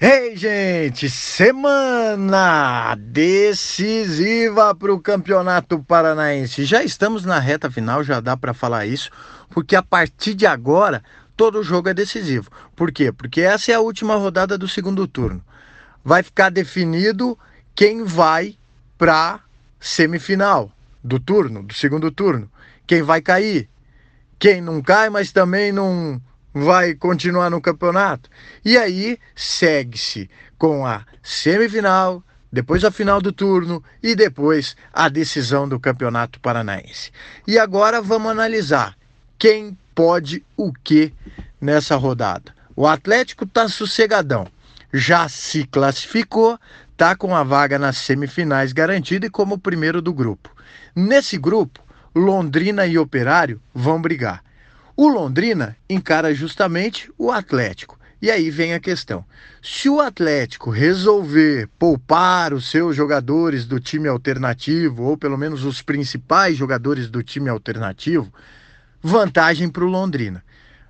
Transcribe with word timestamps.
Ei, 0.00 0.36
gente, 0.36 1.08
semana 1.08 2.96
decisiva 2.98 4.74
para 4.74 4.92
o 4.92 4.98
Campeonato 4.98 5.78
Paranaense. 5.78 6.64
Já 6.64 6.82
estamos 6.82 7.24
na 7.24 7.38
reta 7.38 7.70
final, 7.70 8.02
já 8.02 8.18
dá 8.18 8.36
para 8.36 8.52
falar 8.52 8.86
isso, 8.86 9.08
porque 9.50 9.76
a 9.76 9.82
partir 9.84 10.34
de 10.34 10.46
agora 10.46 11.00
todo 11.36 11.62
jogo 11.62 11.88
é 11.88 11.94
decisivo. 11.94 12.50
Por 12.74 12.90
quê? 12.90 13.12
Porque 13.12 13.40
essa 13.40 13.70
é 13.70 13.76
a 13.76 13.80
última 13.80 14.16
rodada 14.16 14.58
do 14.58 14.66
segundo 14.66 15.06
turno. 15.06 15.40
Vai 16.04 16.24
ficar 16.24 16.50
definido 16.50 17.38
quem 17.72 18.02
vai 18.02 18.56
para 18.98 19.38
semifinal 19.78 20.72
do 21.04 21.20
turno, 21.20 21.62
do 21.62 21.72
segundo 21.72 22.10
turno. 22.10 22.50
Quem 22.84 23.00
vai 23.00 23.22
cair, 23.22 23.68
quem 24.40 24.60
não 24.60 24.82
cai, 24.82 25.08
mas 25.08 25.30
também 25.30 25.70
não 25.70 26.20
vai 26.54 26.94
continuar 26.94 27.50
no 27.50 27.60
campeonato. 27.60 28.30
E 28.64 28.78
aí 28.78 29.18
segue-se 29.34 30.30
com 30.56 30.86
a 30.86 31.04
semifinal, 31.20 32.22
depois 32.52 32.84
a 32.84 32.90
final 32.92 33.20
do 33.20 33.32
turno 33.32 33.82
e 34.00 34.14
depois 34.14 34.76
a 34.92 35.08
decisão 35.08 35.68
do 35.68 35.80
Campeonato 35.80 36.38
Paranaense. 36.38 37.10
E 37.46 37.58
agora 37.58 38.00
vamos 38.00 38.30
analisar 38.30 38.96
quem 39.36 39.76
pode 39.92 40.44
o 40.56 40.72
que 40.72 41.12
nessa 41.60 41.96
rodada. 41.96 42.54
O 42.76 42.86
Atlético 42.86 43.44
está 43.44 43.68
sossegadão, 43.68 44.46
já 44.92 45.28
se 45.28 45.64
classificou, 45.64 46.58
está 46.92 47.16
com 47.16 47.34
a 47.34 47.42
vaga 47.42 47.78
nas 47.78 47.98
semifinais 47.98 48.72
garantida 48.72 49.26
e 49.26 49.30
como 49.30 49.58
primeiro 49.58 50.00
do 50.00 50.12
grupo. 50.12 50.50
Nesse 50.94 51.36
grupo, 51.36 51.82
Londrina 52.14 52.86
e 52.86 52.96
Operário 52.96 53.60
vão 53.74 54.00
brigar. 54.00 54.44
O 54.96 55.08
Londrina 55.08 55.76
encara 55.90 56.32
justamente 56.32 57.10
o 57.18 57.32
Atlético. 57.32 57.98
E 58.22 58.30
aí 58.30 58.48
vem 58.48 58.74
a 58.74 58.80
questão: 58.80 59.24
se 59.60 59.88
o 59.88 60.00
Atlético 60.00 60.70
resolver 60.70 61.68
poupar 61.76 62.54
os 62.54 62.70
seus 62.70 62.94
jogadores 62.94 63.66
do 63.66 63.80
time 63.80 64.06
alternativo, 64.06 65.02
ou 65.02 65.18
pelo 65.18 65.36
menos 65.36 65.64
os 65.64 65.82
principais 65.82 66.56
jogadores 66.56 67.10
do 67.10 67.24
time 67.24 67.50
alternativo, 67.50 68.32
vantagem 69.02 69.68
para 69.68 69.84
o 69.84 69.88
Londrina. 69.88 70.44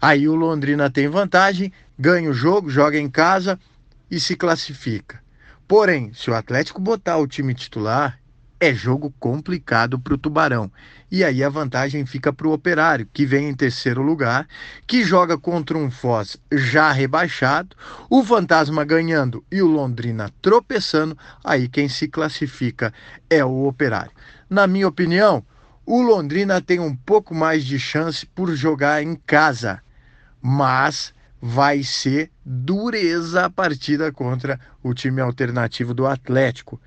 Aí 0.00 0.28
o 0.28 0.34
Londrina 0.34 0.90
tem 0.90 1.08
vantagem, 1.08 1.72
ganha 1.98 2.28
o 2.28 2.34
jogo, 2.34 2.68
joga 2.68 2.98
em 2.98 3.08
casa 3.08 3.58
e 4.10 4.20
se 4.20 4.36
classifica. 4.36 5.20
Porém, 5.66 6.12
se 6.12 6.30
o 6.30 6.34
Atlético 6.34 6.82
botar 6.82 7.16
o 7.16 7.26
time 7.26 7.54
titular, 7.54 8.20
é 8.58 8.74
jogo 8.74 9.12
complicado 9.18 9.98
para 9.98 10.14
o 10.14 10.18
Tubarão. 10.18 10.70
E 11.10 11.22
aí 11.22 11.44
a 11.44 11.48
vantagem 11.48 12.04
fica 12.04 12.32
para 12.32 12.48
o 12.48 12.52
Operário, 12.52 13.08
que 13.12 13.24
vem 13.24 13.48
em 13.48 13.54
terceiro 13.54 14.02
lugar, 14.02 14.48
que 14.86 15.04
joga 15.04 15.38
contra 15.38 15.78
um 15.78 15.90
Foz 15.90 16.36
já 16.50 16.90
rebaixado, 16.90 17.76
o 18.10 18.24
Fantasma 18.24 18.84
ganhando 18.84 19.44
e 19.50 19.62
o 19.62 19.66
Londrina 19.66 20.30
tropeçando. 20.42 21.16
Aí 21.44 21.68
quem 21.68 21.88
se 21.88 22.08
classifica 22.08 22.92
é 23.30 23.44
o 23.44 23.66
Operário. 23.66 24.12
Na 24.48 24.66
minha 24.66 24.88
opinião, 24.88 25.44
o 25.84 26.02
Londrina 26.02 26.60
tem 26.60 26.80
um 26.80 26.94
pouco 26.96 27.34
mais 27.34 27.64
de 27.64 27.78
chance 27.78 28.26
por 28.26 28.54
jogar 28.56 29.02
em 29.02 29.14
casa, 29.14 29.80
mas 30.42 31.14
vai 31.40 31.84
ser 31.84 32.30
dureza 32.44 33.44
a 33.44 33.50
partida 33.50 34.10
contra 34.10 34.58
o 34.82 34.92
time 34.92 35.20
alternativo 35.20 35.94
do 35.94 36.06
Atlético. 36.06 36.80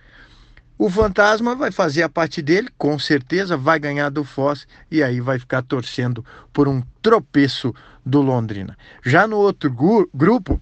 O 0.82 0.90
Fantasma 0.90 1.58
vai 1.58 1.74
fazer 1.74 2.04
a 2.04 2.10
parte 2.10 2.42
dele, 2.42 2.70
com 2.78 2.98
certeza 2.98 3.58
vai 3.58 3.78
ganhar 3.78 4.10
do 4.10 4.24
Foz 4.24 4.66
e 4.90 5.04
aí 5.04 5.20
vai 5.20 5.38
ficar 5.38 5.62
torcendo 5.62 6.24
por 6.54 6.70
um 6.70 6.82
tropeço 7.02 7.76
do 8.06 8.22
Londrina. 8.22 8.78
Já 9.04 9.28
no 9.28 9.36
outro 9.36 9.70
grupo, 10.14 10.58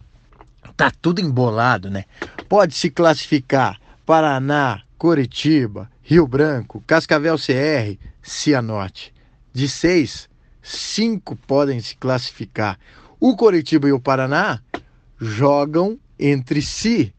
tá 0.75 0.89
tudo 0.89 1.21
embolado, 1.21 1.91
né? 1.91 2.05
Pode 2.49 2.73
se 2.73 2.89
classificar 2.89 3.79
Paraná, 4.07 4.81
Coritiba, 4.97 5.87
Rio 6.01 6.25
Branco, 6.25 6.83
Cascavel 6.87 7.37
CR, 7.37 8.03
Cianorte. 8.23 9.13
De 9.53 9.69
seis, 9.69 10.27
cinco 10.63 11.35
podem 11.35 11.79
se 11.79 11.95
classificar. 11.95 12.79
O 13.19 13.35
Coritiba 13.35 13.87
e 13.87 13.91
o 13.91 13.99
Paraná 13.99 14.59
jogam 15.21 15.99
entre 16.17 16.59
si. 16.59 17.13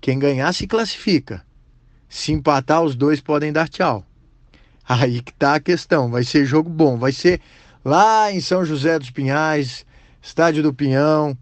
Quem 0.00 0.16
ganhar 0.16 0.52
se 0.52 0.68
classifica. 0.68 1.44
Se 2.08 2.32
empatar, 2.32 2.82
os 2.82 2.94
dois 2.94 3.20
podem 3.20 3.52
dar 3.52 3.68
tchau. 3.68 4.04
Aí 4.88 5.20
que 5.20 5.32
tá 5.32 5.56
a 5.56 5.60
questão. 5.60 6.10
Vai 6.10 6.24
ser 6.24 6.44
jogo 6.44 6.70
bom. 6.70 6.96
Vai 6.96 7.12
ser 7.12 7.40
lá 7.84 8.32
em 8.32 8.40
São 8.40 8.64
José 8.64 8.98
dos 8.98 9.10
Pinhais, 9.10 9.84
Estádio 10.22 10.62
do 10.62 10.72
Pinhão, 10.72 11.36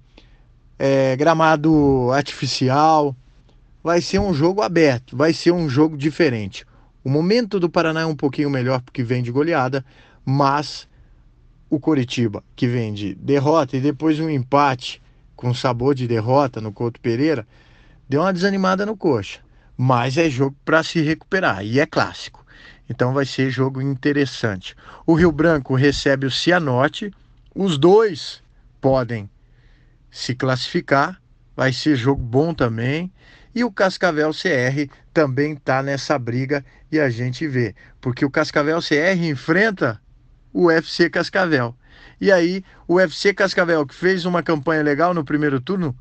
é, 0.78 1.14
gramado 1.16 2.10
artificial. 2.12 3.14
Vai 3.82 4.00
ser 4.00 4.18
um 4.18 4.32
jogo 4.32 4.62
aberto, 4.62 5.14
vai 5.14 5.34
ser 5.34 5.52
um 5.52 5.68
jogo 5.68 5.96
diferente. 5.96 6.64
O 7.04 7.10
momento 7.10 7.60
do 7.60 7.68
Paraná 7.68 8.00
é 8.00 8.06
um 8.06 8.16
pouquinho 8.16 8.48
melhor 8.48 8.80
porque 8.80 9.02
vem 9.02 9.22
de 9.22 9.30
goleada, 9.30 9.84
mas 10.24 10.88
o 11.68 11.78
Coritiba, 11.78 12.42
que 12.56 12.66
vem 12.66 12.94
de 12.94 13.14
derrota 13.14 13.76
e 13.76 13.80
depois 13.80 14.18
um 14.18 14.30
empate 14.30 15.02
com 15.36 15.52
sabor 15.52 15.94
de 15.94 16.08
derrota 16.08 16.62
no 16.62 16.72
Couto 16.72 16.98
Pereira, 16.98 17.46
deu 18.08 18.22
uma 18.22 18.32
desanimada 18.32 18.86
no 18.86 18.96
coxa 18.96 19.43
mas 19.76 20.16
é 20.16 20.28
jogo 20.30 20.56
para 20.64 20.82
se 20.82 21.00
recuperar 21.00 21.64
e 21.64 21.80
é 21.80 21.86
clássico. 21.86 22.44
Então 22.88 23.12
vai 23.12 23.24
ser 23.24 23.50
jogo 23.50 23.80
interessante. 23.80 24.76
O 25.06 25.14
Rio 25.14 25.32
Branco 25.32 25.74
recebe 25.74 26.26
o 26.26 26.30
Cianorte, 26.30 27.12
os 27.54 27.78
dois 27.78 28.42
podem 28.80 29.28
se 30.10 30.34
classificar, 30.34 31.20
vai 31.56 31.72
ser 31.72 31.96
jogo 31.96 32.22
bom 32.22 32.52
também. 32.52 33.12
E 33.54 33.62
o 33.64 33.70
Cascavel 33.70 34.32
CR 34.32 34.92
também 35.12 35.52
está 35.52 35.82
nessa 35.82 36.18
briga 36.18 36.64
e 36.90 36.98
a 36.98 37.08
gente 37.08 37.46
vê, 37.46 37.74
porque 38.00 38.24
o 38.24 38.30
Cascavel 38.30 38.80
CR 38.80 39.22
enfrenta 39.22 40.00
o 40.52 40.66
UFC 40.66 41.08
Cascavel. 41.08 41.74
E 42.20 42.30
aí, 42.30 42.64
o 42.86 42.94
UFC 42.94 43.32
Cascavel, 43.32 43.86
que 43.86 43.94
fez 43.94 44.24
uma 44.24 44.42
campanha 44.42 44.82
legal 44.82 45.14
no 45.14 45.24
primeiro 45.24 45.60
turno, 45.60 45.96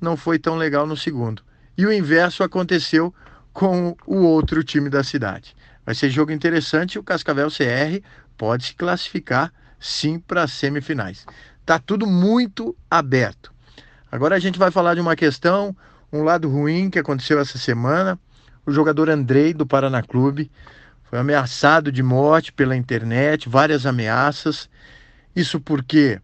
não 0.00 0.16
foi 0.16 0.38
tão 0.38 0.56
legal 0.56 0.86
no 0.86 0.96
segundo. 0.96 1.42
E 1.78 1.86
o 1.86 1.92
inverso 1.92 2.42
aconteceu 2.42 3.14
com 3.52 3.96
o 4.04 4.16
outro 4.16 4.64
time 4.64 4.90
da 4.90 5.04
cidade. 5.04 5.56
Vai 5.86 5.94
ser 5.94 6.10
jogo 6.10 6.32
interessante. 6.32 6.98
O 6.98 7.04
Cascavel 7.04 7.48
CR 7.48 8.04
pode 8.36 8.66
se 8.66 8.74
classificar 8.74 9.52
sim 9.78 10.18
para 10.18 10.42
as 10.42 10.52
semifinais. 10.52 11.24
Tá 11.64 11.78
tudo 11.78 12.04
muito 12.04 12.76
aberto. 12.90 13.52
Agora 14.10 14.34
a 14.34 14.38
gente 14.40 14.58
vai 14.58 14.72
falar 14.72 14.96
de 14.96 15.00
uma 15.00 15.14
questão, 15.14 15.76
um 16.12 16.24
lado 16.24 16.48
ruim 16.48 16.90
que 16.90 16.98
aconteceu 16.98 17.38
essa 17.38 17.58
semana. 17.58 18.18
O 18.66 18.72
jogador 18.72 19.08
Andrei 19.08 19.54
do 19.54 19.64
Paraná 19.64 20.02
Clube 20.02 20.50
foi 21.04 21.20
ameaçado 21.20 21.92
de 21.92 22.02
morte 22.02 22.52
pela 22.52 22.76
internet, 22.76 23.48
várias 23.48 23.86
ameaças. 23.86 24.68
Isso 25.34 25.60
porque 25.60 26.20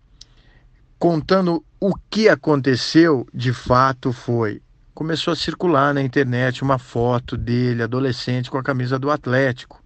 contando 0.99 1.65
o 1.79 1.95
que 2.11 2.29
aconteceu, 2.29 3.25
de 3.33 3.53
fato 3.53 4.13
foi 4.13 4.61
começou 4.95 5.33
a 5.33 5.37
circular 5.37 5.93
na 5.93 6.01
internet 6.01 6.63
uma 6.63 6.79
foto 6.79 7.37
dele, 7.37 7.83
adolescente, 7.83 8.51
com 8.51 8.57
a 8.57 8.63
camisa 8.63 8.99
do 8.99 9.11
Atlético, 9.11 9.83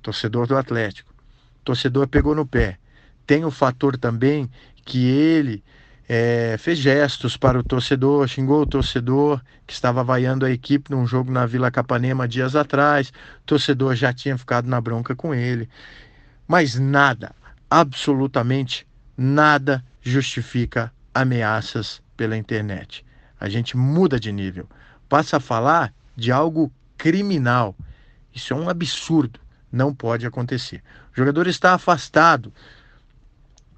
torcedor 0.00 0.46
do 0.46 0.56
Atlético. 0.56 1.12
O 1.60 1.64
torcedor 1.64 2.08
pegou 2.08 2.34
no 2.34 2.46
pé. 2.46 2.78
Tem 3.26 3.44
o 3.44 3.50
fator 3.50 3.98
também 3.98 4.50
que 4.84 5.06
ele 5.06 5.62
é, 6.08 6.56
fez 6.58 6.78
gestos 6.78 7.36
para 7.36 7.58
o 7.58 7.62
torcedor, 7.62 8.26
xingou 8.26 8.62
o 8.62 8.66
torcedor 8.66 9.42
que 9.66 9.74
estava 9.74 10.02
vaiando 10.02 10.46
a 10.46 10.50
equipe 10.50 10.90
num 10.90 11.06
jogo 11.06 11.30
na 11.30 11.44
Vila 11.44 11.70
Capanema 11.70 12.26
dias 12.26 12.56
atrás. 12.56 13.10
O 13.42 13.46
torcedor 13.46 13.94
já 13.94 14.10
tinha 14.10 14.38
ficado 14.38 14.66
na 14.66 14.80
bronca 14.80 15.14
com 15.14 15.34
ele. 15.34 15.68
Mas 16.48 16.76
nada, 16.78 17.34
absolutamente 17.70 18.86
nada 19.16 19.84
justifica 20.00 20.90
ameaças 21.14 22.00
pela 22.16 22.36
internet 22.38 23.04
a 23.40 23.48
gente 23.48 23.76
muda 23.76 24.20
de 24.20 24.30
nível, 24.30 24.68
passa 25.08 25.38
a 25.38 25.40
falar 25.40 25.92
de 26.14 26.30
algo 26.30 26.70
criminal. 26.98 27.74
Isso 28.34 28.52
é 28.52 28.56
um 28.56 28.68
absurdo, 28.68 29.40
não 29.72 29.94
pode 29.94 30.26
acontecer. 30.26 30.82
O 31.12 31.16
jogador 31.16 31.46
está 31.46 31.72
afastado 31.72 32.52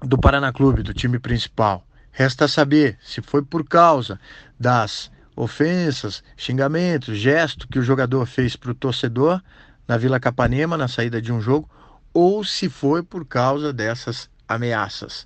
do 0.01 0.17
Paraná 0.17 0.51
Clube, 0.51 0.83
do 0.83 0.93
time 0.93 1.17
principal. 1.17 1.87
Resta 2.11 2.47
saber 2.47 2.97
se 3.01 3.21
foi 3.21 3.41
por 3.41 3.65
causa 3.65 4.19
das 4.59 5.09
ofensas, 5.35 6.23
xingamentos, 6.37 7.17
gesto 7.17 7.67
que 7.67 7.79
o 7.79 7.83
jogador 7.83 8.25
fez 8.25 8.55
para 8.55 8.71
o 8.71 8.75
torcedor 8.75 9.41
na 9.87 9.97
Vila 9.97 10.19
Capanema 10.19 10.77
na 10.77 10.87
saída 10.87 11.21
de 11.21 11.31
um 11.31 11.41
jogo 11.41 11.69
ou 12.13 12.43
se 12.43 12.69
foi 12.69 13.01
por 13.01 13.25
causa 13.25 13.73
dessas 13.73 14.29
ameaças. 14.47 15.25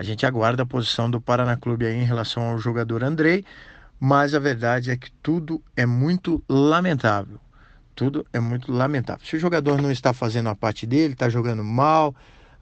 A 0.00 0.02
gente 0.02 0.24
aguarda 0.24 0.62
a 0.62 0.66
posição 0.66 1.10
do 1.10 1.20
Paraná 1.20 1.58
Clube 1.58 1.84
aí 1.84 1.94
em 1.94 2.04
relação 2.04 2.44
ao 2.44 2.58
jogador 2.58 3.04
Andrei, 3.04 3.44
mas 4.00 4.34
a 4.34 4.38
verdade 4.38 4.90
é 4.90 4.96
que 4.96 5.12
tudo 5.22 5.62
é 5.76 5.84
muito 5.84 6.42
lamentável. 6.48 7.38
Tudo 7.94 8.24
é 8.32 8.40
muito 8.40 8.72
lamentável. 8.72 9.22
Se 9.26 9.36
o 9.36 9.38
jogador 9.38 9.82
não 9.82 9.92
está 9.92 10.14
fazendo 10.14 10.48
a 10.48 10.56
parte 10.56 10.86
dele, 10.86 11.12
está 11.12 11.28
jogando 11.28 11.62
mal, 11.62 12.14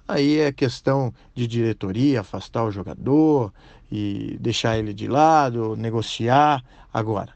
Aí 0.08 0.40
é 0.40 0.50
questão 0.50 1.14
de 1.32 1.46
diretoria, 1.46 2.22
afastar 2.22 2.64
o 2.64 2.72
jogador 2.72 3.52
e 3.92 4.36
deixar 4.40 4.76
ele 4.76 4.92
de 4.92 5.06
lado, 5.06 5.76
negociar. 5.76 6.64
Agora, 6.92 7.32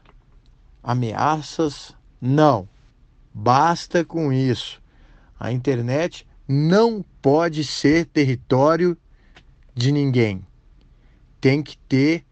ameaças, 0.83 1.95
não. 2.19 2.67
Basta 3.33 4.03
com 4.03 4.33
isso. 4.33 4.81
A 5.39 5.49
internet 5.51 6.27
não 6.45 7.05
pode 7.21 7.63
ser 7.63 8.05
território 8.07 8.97
de 9.75 9.91
ninguém. 9.91 10.45
Tem 11.41 11.61
que 11.61 11.77
ter 11.77 12.25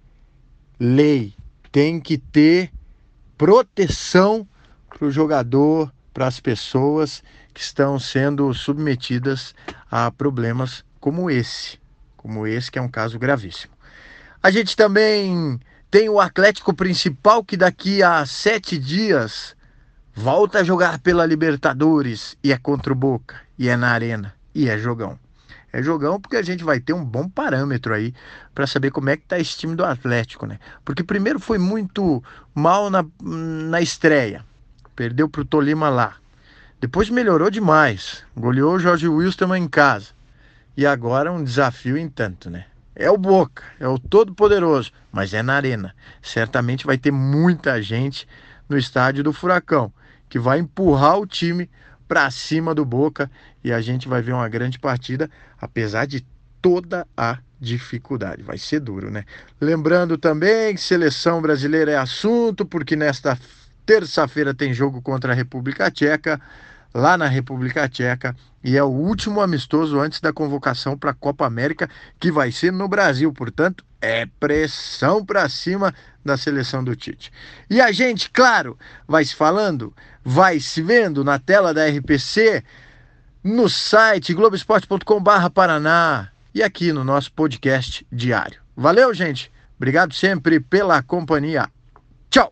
lei, 0.80 1.34
tem 1.72 2.00
que 2.00 2.18
ter 2.18 2.72
proteção 3.38 4.48
para 4.90 5.08
o 5.08 5.12
jogador, 5.12 5.92
para 6.14 6.28
as 6.28 6.40
pessoas 6.40 7.24
que 7.54 7.62
estão 7.62 8.00
sendo 8.00 8.54
submetidas 8.54 9.54
a 9.90 10.12
problemas 10.12 10.86
como 11.00 11.30
esse, 11.30 11.80
como 12.16 12.46
esse 12.46 12.72
que 12.72 12.80
é 12.80 12.82
um 12.82 12.90
caso 12.90 13.18
gravíssimo. 13.18 13.74
A 14.42 14.50
gente 14.50 14.76
também 14.76 15.60
tem 15.90 16.10
o 16.10 16.20
Atlético 16.20 16.74
principal 16.74 17.44
que 17.44 17.58
daqui 17.58 18.02
a 18.02 18.26
sete 18.26 18.78
dias 18.78 19.56
volta 20.14 20.60
a 20.60 20.64
jogar 20.64 21.00
pela 21.00 21.26
Libertadores 21.26 22.38
e 22.44 22.52
é 22.52 22.58
contra 22.58 22.94
o 22.94 22.96
Boca, 22.96 23.36
e 23.58 23.68
é 23.68 23.76
na 23.76 23.92
Arena, 23.92 24.34
e 24.54 24.70
é 24.70 24.78
jogão. 24.78 25.20
É 25.74 25.82
jogão 25.82 26.20
porque 26.20 26.36
a 26.36 26.42
gente 26.42 26.64
vai 26.64 26.80
ter 26.80 26.94
um 26.94 27.04
bom 27.04 27.30
parâmetro 27.30 27.94
aí 27.94 28.14
para 28.54 28.68
saber 28.68 28.92
como 28.92 29.10
é 29.10 29.18
que 29.18 29.26
tá 29.26 29.40
esse 29.40 29.58
time 29.58 29.76
do 29.76 29.86
Atlético, 29.86 30.46
né? 30.46 30.60
Porque 30.84 31.04
primeiro 31.04 31.40
foi 31.40 31.58
muito 31.58 32.24
mal 32.54 32.90
na, 32.90 33.06
na 33.22 33.82
estreia, 33.82 34.44
perdeu 34.96 35.30
para 35.30 35.42
o 35.42 35.46
Tolima 35.46 35.90
lá. 35.90 36.16
Depois 36.80 37.10
melhorou 37.10 37.50
demais, 37.50 38.24
goleou 38.36 38.74
o 38.74 38.80
Jorge 38.80 39.08
Wilson 39.08 39.56
em 39.56 39.68
casa. 39.68 40.08
E 40.76 40.86
agora 40.86 41.32
um 41.32 41.44
desafio 41.44 41.98
em 41.98 42.10
tanto, 42.10 42.50
né? 42.50 42.66
É 42.96 43.10
o 43.10 43.18
Boca, 43.18 43.64
é 43.80 43.88
o 43.88 43.98
todo-poderoso, 43.98 44.92
mas 45.12 45.34
é 45.34 45.42
na 45.42 45.56
arena. 45.56 45.96
Certamente 46.22 46.86
vai 46.86 46.98
ter 46.98 47.12
muita 47.12 47.82
gente 47.82 48.28
no 48.68 48.78
estádio 48.78 49.24
do 49.24 49.32
Furacão 49.32 49.94
que 50.28 50.40
vai 50.40 50.60
empurrar 50.60 51.20
o 51.20 51.28
time 51.28 51.70
para 52.12 52.30
cima 52.30 52.76
do 52.76 52.84
Boca 52.84 53.32
e 53.64 53.72
a 53.72 53.80
gente 53.80 54.10
vai 54.10 54.22
ver 54.22 54.34
uma 54.34 54.50
grande 54.50 54.78
partida, 54.78 55.32
apesar 55.58 56.06
de 56.06 56.26
toda 56.62 57.08
a 57.16 57.38
dificuldade. 57.58 58.44
Vai 58.44 58.58
ser 58.58 58.82
duro, 58.82 59.10
né? 59.10 59.24
Lembrando 59.62 60.18
também 60.18 60.76
que 60.76 60.82
seleção 60.82 61.42
brasileira 61.42 61.92
é 61.92 61.96
assunto, 61.96 62.66
porque 62.66 62.98
nesta 62.98 63.40
terça-feira 63.86 64.54
tem 64.54 64.74
jogo 64.74 65.02
contra 65.02 65.32
a 65.32 65.36
República 65.36 65.90
Tcheca, 65.90 66.42
lá 66.94 67.18
na 67.18 67.28
República 67.30 67.88
Tcheca, 67.88 68.36
e 68.62 68.76
é 68.76 68.84
o 68.84 68.88
último 68.88 69.40
amistoso 69.40 69.98
antes 69.98 70.20
da 70.20 70.34
convocação 70.34 70.98
para 70.98 71.12
a 71.12 71.16
Copa 71.16 71.46
América, 71.46 71.90
que 72.20 72.30
vai 72.30 72.52
ser 72.52 72.74
no 72.74 72.90
Brasil. 72.90 73.32
Portanto, 73.32 73.86
é 74.02 74.26
pressão 74.38 75.24
para 75.24 75.48
cima 75.48 75.94
da 76.26 76.36
seleção 76.36 76.84
do 76.84 76.94
Tite. 76.94 77.32
E 77.70 77.80
a 77.80 77.92
gente, 77.92 78.30
claro, 78.30 78.78
vai 79.08 79.24
se 79.24 79.34
falando, 79.34 79.94
vai 80.24 80.60
se 80.60 80.82
vendo 80.82 81.24
na 81.24 81.40
tela 81.40 81.74
da 81.74 81.88
RPC, 81.88 82.64
no 83.44 83.68
site 83.70 84.34
globesport.com/paraná 84.34 86.30
e 86.54 86.62
aqui 86.62 86.92
no 86.94 87.04
nosso 87.04 87.32
podcast 87.32 88.06
diário. 88.12 88.62
Valeu, 88.76 89.14
gente. 89.14 89.52
Obrigado 89.78 90.14
sempre 90.14 90.60
pela 90.60 91.02
companhia. 91.02 91.68
Tchau. 92.30 92.52